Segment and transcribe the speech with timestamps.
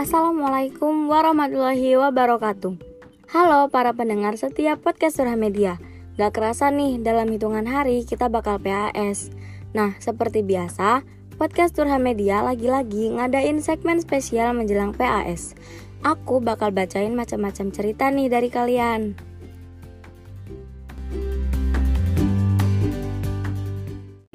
[0.00, 2.72] Assalamualaikum warahmatullahi wabarakatuh.
[3.36, 5.76] Halo para pendengar setiap podcast Surah Media.
[6.16, 9.28] Gak kerasa nih dalam hitungan hari kita bakal PAS
[9.76, 11.04] Nah seperti biasa
[11.36, 15.52] podcast Surah Media lagi-lagi ngadain segmen spesial menjelang PAS
[16.00, 19.20] Aku bakal bacain macam-macam cerita nih dari kalian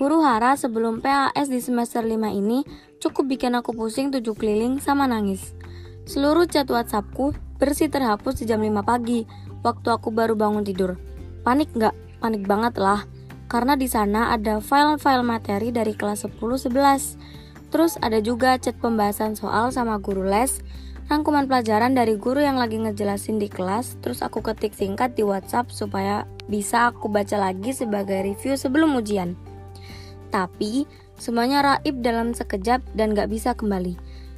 [0.06, 2.62] Huru hara sebelum PAS di semester 5 ini
[3.02, 5.58] cukup bikin aku pusing tujuh keliling sama nangis.
[6.06, 9.26] Seluruh chat WhatsAppku bersih terhapus di jam 5 pagi
[9.66, 11.02] waktu aku baru bangun tidur.
[11.42, 12.22] Panik nggak?
[12.22, 13.10] Panik banget lah.
[13.50, 17.74] Karena di sana ada file-file materi dari kelas 10-11.
[17.74, 20.62] Terus ada juga chat pembahasan soal sama guru les,
[21.10, 25.74] rangkuman pelajaran dari guru yang lagi ngejelasin di kelas, terus aku ketik singkat di WhatsApp
[25.74, 29.55] supaya bisa aku baca lagi sebagai review sebelum ujian.
[30.30, 33.96] Tapi semuanya raib dalam sekejap dan gak bisa kembali.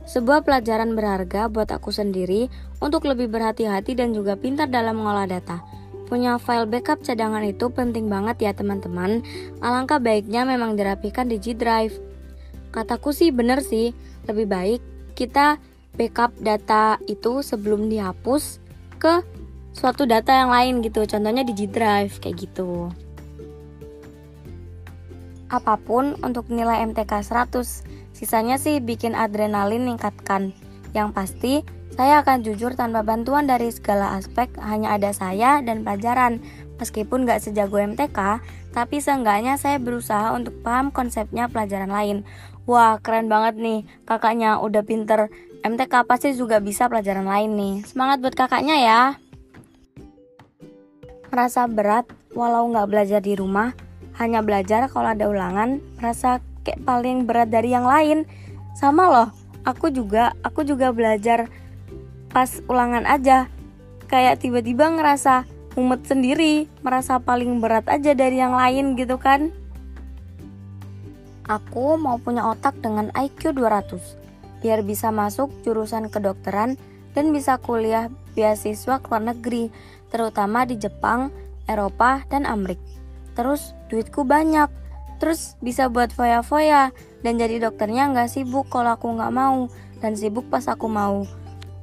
[0.08, 2.48] Sebuah pelajaran berharga buat aku sendiri
[2.79, 5.60] untuk lebih berhati-hati dan juga pintar dalam mengolah data.
[6.07, 9.20] Punya file backup cadangan itu penting banget ya teman-teman.
[9.60, 11.99] Alangkah baiknya memang dirapikan di G Drive.
[12.72, 13.91] Kataku sih bener sih,
[14.24, 14.82] lebih baik
[15.20, 15.60] kita
[15.99, 18.63] backup data itu sebelum dihapus
[18.96, 19.27] ke
[19.76, 21.04] suatu data yang lain gitu.
[21.04, 22.88] Contohnya di G Drive kayak gitu
[25.48, 27.84] apa pun untuk nilai MTK 100.
[28.12, 30.51] Sisanya sih bikin adrenalin ningkatkan.
[30.91, 31.54] Yang pasti,
[31.98, 36.43] saya akan jujur tanpa bantuan dari segala aspek, hanya ada saya dan pelajaran.
[36.77, 42.17] Meskipun gak sejago MTK, tapi seenggaknya saya berusaha untuk paham konsepnya pelajaran lain.
[42.70, 45.34] Wah, keren banget nih, kakaknya udah pinter.
[45.65, 47.76] MTK pasti juga bisa pelajaran lain nih.
[47.89, 49.01] Semangat buat kakaknya ya.
[51.34, 52.05] Merasa berat
[52.37, 53.73] walau nggak belajar di rumah,
[54.18, 58.26] hanya belajar kalau ada ulangan merasa kayak paling berat dari yang lain.
[58.73, 59.29] Sama loh
[59.63, 61.49] aku juga aku juga belajar
[62.34, 63.49] pas ulangan aja.
[64.09, 65.45] Kayak tiba-tiba ngerasa
[65.78, 69.53] mumet sendiri merasa paling berat aja dari yang lain gitu kan?
[71.47, 74.28] Aku mau punya otak dengan IQ 200
[74.59, 76.75] biar bisa masuk jurusan kedokteran
[77.13, 79.69] dan bisa kuliah beasiswa ke luar negeri
[80.11, 81.29] terutama di Jepang,
[81.69, 82.97] Eropa, dan Amerika
[83.37, 84.73] terus duitku banyak.
[85.21, 86.89] Terus bisa buat foya-foya.
[87.21, 89.69] Dan jadi dokternya nggak sibuk kalau aku nggak mau.
[90.01, 91.29] Dan sibuk pas aku mau.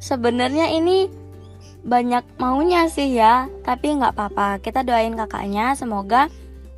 [0.02, 1.06] Sebenarnya ini
[1.86, 3.46] banyak maunya sih ya.
[3.62, 4.58] Tapi nggak apa-apa.
[4.58, 5.78] Kita doain kakaknya.
[5.78, 6.26] Semoga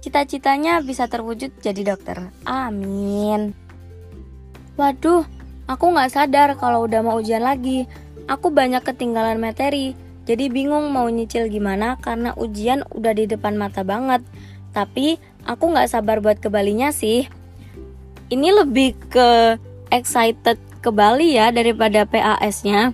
[0.04, 2.28] cita-citanya bisa terwujud jadi dokter.
[2.44, 3.56] Amin.
[4.76, 5.24] Waduh
[5.66, 7.88] aku nggak sadar kalau udah mau ujian lagi.
[8.28, 9.96] Aku banyak ketinggalan materi.
[10.26, 14.26] Jadi bingung mau nyicil gimana karena ujian udah di depan mata banget
[14.76, 15.16] tapi
[15.48, 17.24] aku nggak sabar buat ke Balinya sih.
[18.28, 19.56] Ini lebih ke
[19.88, 22.92] excited ke Bali ya daripada PAS-nya.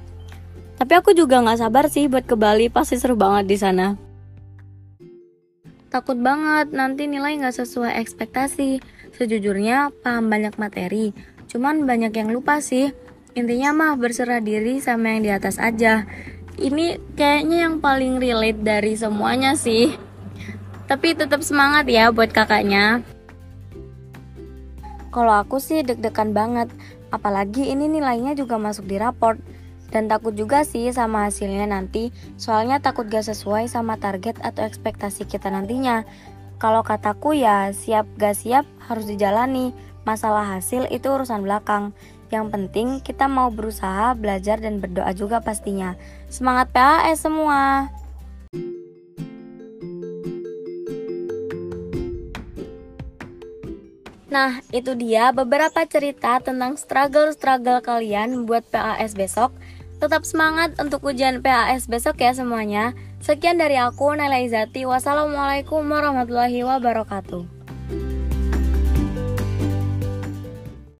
[0.78, 3.98] Tapi aku juga nggak sabar sih buat ke Bali, pasti seru banget di sana.
[5.90, 8.78] Takut banget nanti nilai nggak sesuai ekspektasi.
[9.12, 11.12] Sejujurnya paham banyak materi,
[11.50, 12.94] cuman banyak yang lupa sih.
[13.36, 16.08] Intinya mah berserah diri sama yang di atas aja.
[16.56, 20.11] Ini kayaknya yang paling relate dari semuanya sih.
[20.90, 23.00] Tapi tetap semangat ya buat kakaknya.
[25.12, 26.72] Kalau aku sih deg-degan banget,
[27.12, 29.36] apalagi ini nilainya juga masuk di raport.
[29.92, 35.28] Dan takut juga sih sama hasilnya nanti, soalnya takut gak sesuai sama target atau ekspektasi
[35.28, 36.08] kita nantinya.
[36.56, 39.76] Kalau kataku ya siap gak siap harus dijalani,
[40.08, 41.92] masalah hasil itu urusan belakang.
[42.32, 45.92] Yang penting kita mau berusaha, belajar, dan berdoa juga pastinya.
[46.32, 47.92] Semangat PAS semua!
[54.32, 59.52] Nah, itu dia beberapa cerita tentang struggle-struggle kalian buat PAS besok.
[60.00, 62.96] Tetap semangat untuk ujian PAS besok ya semuanya.
[63.20, 64.88] Sekian dari aku, Naila Izati.
[64.88, 67.61] Wassalamualaikum warahmatullahi wabarakatuh.